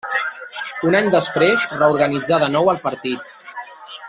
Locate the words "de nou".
2.45-2.73